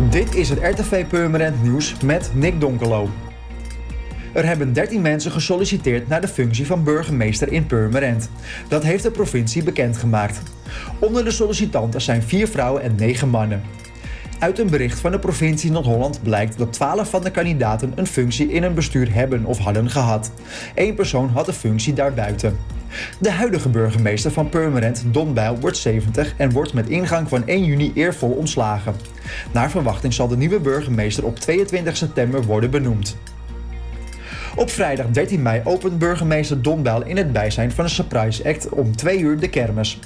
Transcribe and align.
Dit 0.00 0.34
is 0.34 0.48
het 0.48 0.58
RTV 0.62 1.06
Purmerend 1.06 1.62
Nieuws 1.62 1.96
met 2.04 2.30
Nick 2.34 2.60
Donkelo. 2.60 3.08
Er 4.32 4.46
hebben 4.46 4.72
13 4.72 5.02
mensen 5.02 5.30
gesolliciteerd 5.30 6.08
naar 6.08 6.20
de 6.20 6.28
functie 6.28 6.66
van 6.66 6.84
burgemeester 6.84 7.52
in 7.52 7.66
Purmerend. 7.66 8.30
Dat 8.68 8.82
heeft 8.82 9.02
de 9.02 9.10
provincie 9.10 9.62
bekendgemaakt. 9.62 10.42
Onder 10.98 11.24
de 11.24 11.30
sollicitanten 11.30 12.00
zijn 12.00 12.22
4 12.22 12.48
vrouwen 12.48 12.82
en 12.82 12.94
9 12.94 13.28
mannen. 13.28 13.62
Uit 14.38 14.58
een 14.58 14.70
bericht 14.70 15.00
van 15.00 15.10
de 15.10 15.18
provincie 15.18 15.70
Noord-Holland 15.70 16.22
blijkt 16.22 16.58
dat 16.58 16.72
12 16.72 17.10
van 17.10 17.22
de 17.22 17.30
kandidaten 17.30 17.92
een 17.94 18.06
functie 18.06 18.52
in 18.52 18.62
een 18.62 18.74
bestuur 18.74 19.14
hebben 19.14 19.44
of 19.44 19.58
hadden 19.58 19.90
gehad. 19.90 20.32
Eén 20.74 20.94
persoon 20.94 21.28
had 21.28 21.46
de 21.46 21.52
functie 21.52 21.92
daarbuiten. 21.92 22.58
De 23.18 23.30
huidige 23.30 23.68
burgemeester 23.68 24.30
van 24.30 24.48
Purmerend, 24.48 25.04
Don 25.06 25.34
Bijl, 25.34 25.58
wordt 25.60 25.76
70 25.76 26.34
en 26.36 26.50
wordt 26.50 26.72
met 26.72 26.88
ingang 26.88 27.28
van 27.28 27.46
1 27.46 27.64
juni 27.64 27.92
eervol 27.94 28.30
ontslagen. 28.30 28.94
Naar 29.52 29.70
verwachting 29.70 30.12
zal 30.12 30.28
de 30.28 30.36
nieuwe 30.36 30.60
burgemeester 30.60 31.24
op 31.24 31.38
22 31.38 31.96
september 31.96 32.42
worden 32.42 32.70
benoemd. 32.70 33.16
Op 34.56 34.70
vrijdag 34.70 35.06
13 35.06 35.42
mei 35.42 35.60
opent 35.64 35.98
burgemeester 35.98 36.62
Don 36.62 36.82
Bijl 36.82 37.04
in 37.04 37.16
het 37.16 37.32
bijzijn 37.32 37.72
van 37.72 37.84
een 37.84 37.90
surprise 37.90 38.48
act 38.48 38.68
om 38.68 38.96
2 38.96 39.18
uur 39.18 39.38
de 39.38 39.48
kermis. 39.48 39.98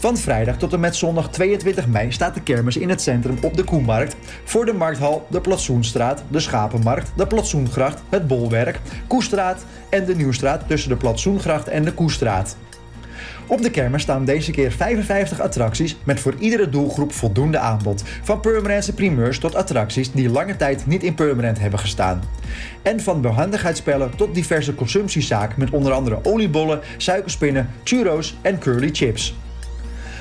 Van 0.00 0.16
vrijdag 0.16 0.56
tot 0.56 0.72
en 0.72 0.80
met 0.80 0.96
zondag 0.96 1.30
22 1.30 1.86
mei 1.86 2.12
staat 2.12 2.34
de 2.34 2.42
kermis 2.42 2.76
in 2.76 2.88
het 2.88 3.02
centrum 3.02 3.38
op 3.42 3.56
de 3.56 3.64
Koemarkt. 3.64 4.16
Voor 4.44 4.64
de 4.64 4.72
Markthal, 4.72 5.26
de 5.30 5.40
Platsoenstraat, 5.40 6.24
de 6.28 6.40
Schapenmarkt, 6.40 7.12
de 7.16 7.26
Platsoengracht, 7.26 8.02
het 8.08 8.26
Bolwerk, 8.26 8.80
Koestraat 9.06 9.64
en 9.90 10.04
de 10.04 10.16
Nieuwstraat 10.16 10.68
tussen 10.68 10.88
de 10.88 10.96
Platsoengracht 10.96 11.68
en 11.68 11.84
de 11.84 11.92
Koestraat. 11.92 12.56
Op 13.46 13.62
de 13.62 13.70
kermis 13.70 14.02
staan 14.02 14.24
deze 14.24 14.50
keer 14.50 14.72
55 14.72 15.40
attracties 15.40 15.96
met 16.04 16.20
voor 16.20 16.34
iedere 16.38 16.68
doelgroep 16.68 17.12
voldoende 17.12 17.58
aanbod. 17.58 18.02
Van 18.22 18.40
Purmerendse 18.40 18.94
primeurs 18.94 19.38
tot 19.38 19.54
attracties 19.54 20.12
die 20.12 20.30
lange 20.30 20.56
tijd 20.56 20.86
niet 20.86 21.02
in 21.02 21.14
Purmerend 21.14 21.58
hebben 21.58 21.78
gestaan. 21.78 22.22
En 22.82 23.00
van 23.00 23.20
behandigheidsspellen 23.20 24.16
tot 24.16 24.34
diverse 24.34 24.74
consumptiezaken 24.74 25.58
met 25.58 25.70
onder 25.70 25.92
andere 25.92 26.18
oliebollen, 26.22 26.80
suikerspinnen, 26.96 27.70
churros 27.84 28.36
en 28.42 28.58
curly 28.58 28.88
chips. 28.92 29.34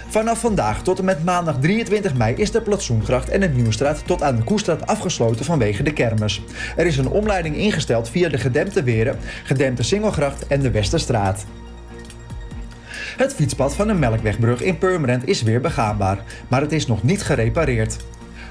Vanaf 0.10 0.40
vandaag 0.40 0.84
tot 0.84 1.00
en 1.00 1.06
met 1.06 1.24
maandag 1.24 1.60
23 1.60 2.16
mei 2.16 2.36
is 2.36 2.52
de 2.52 2.62
Platsoengracht 2.62 3.30
en 3.30 3.42
het 3.42 3.56
Nieuwstraat 3.56 4.06
tot 4.06 4.24
aan 4.24 4.36
de 4.36 4.44
Koestraat 4.44 4.88
afgesloten 4.88 5.46
vanwege 5.46 5.84
de 5.84 5.94
kermis. 5.94 6.42
Er 6.76 6.86
is 6.86 6.98
een 6.98 7.08
omleiding 7.08 7.56
ingesteld 7.56 8.10
via 8.10 8.30
de 8.30 8.38
gedempte 8.38 8.84
Weren, 8.84 9.18
gedempte 9.44 9.84
Singelgracht 9.84 10.48
en 10.48 10.60
de 10.60 10.72
Westerstraat. 10.72 11.46
Het 13.18 13.34
fietspad 13.34 13.76
van 13.76 13.88
de 13.88 13.94
Melkwegbrug 13.94 14.62
in 14.62 14.78
Purmerend 14.78 15.28
is 15.28 15.42
weer 15.42 15.62
begaanbaar, 15.62 16.24
maar 16.48 16.62
het 16.62 16.72
is 16.72 16.88
nog 16.88 17.04
niet 17.04 17.24
gerepareerd. 17.24 17.98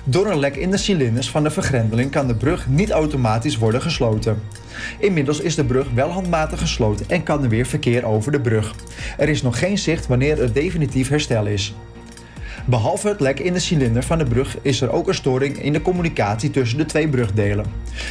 Door 0.09 0.31
een 0.31 0.39
lek 0.39 0.57
in 0.57 0.71
de 0.71 0.77
cilinders 0.77 1.31
van 1.31 1.43
de 1.43 1.51
vergrendeling 1.51 2.11
kan 2.11 2.27
de 2.27 2.35
brug 2.35 2.69
niet 2.69 2.91
automatisch 2.91 3.59
worden 3.59 3.83
gesloten. 3.83 4.43
Inmiddels 4.98 5.41
is 5.41 5.55
de 5.55 5.65
brug 5.65 5.91
wel 5.95 6.09
handmatig 6.09 6.59
gesloten 6.59 7.07
en 7.09 7.23
kan 7.23 7.43
er 7.43 7.48
weer 7.48 7.67
verkeer 7.67 8.05
over 8.05 8.33
de 8.33 8.41
brug. 8.41 8.75
Er 9.19 9.29
is 9.29 9.43
nog 9.43 9.59
geen 9.59 9.79
zicht 9.79 10.07
wanneer 10.07 10.43
er 10.43 10.53
definitief 10.53 11.09
herstel 11.09 11.47
is. 11.47 11.75
Behalve 12.67 13.09
het 13.09 13.21
lek 13.21 13.41
in 13.41 13.53
de 13.53 13.59
cilinder 13.59 14.03
van 14.03 14.19
de 14.19 14.25
brug 14.25 14.57
is 14.63 14.81
er 14.81 14.93
ook 14.93 15.09
een 15.09 15.15
storing 15.15 15.63
in 15.63 15.73
de 15.73 15.83
communicatie 15.83 16.51
tussen 16.51 16.79
de 16.79 16.87
twee 16.87 17.09
brugdelen. 17.09 17.67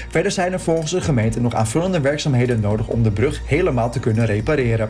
Verder 0.10 0.32
zijn 0.32 0.54
er 0.54 0.60
volgens 0.60 0.92
de 0.92 1.02
gemeente 1.02 1.42
nog 1.42 1.54
aanvullende 1.54 2.00
werkzaamheden 2.00 2.60
nodig 2.60 2.88
om 2.88 3.04
de 3.04 3.12
brug 3.12 3.42
helemaal 3.46 3.92
te 3.92 4.00
kunnen 4.00 4.26
repareren. 4.26 4.90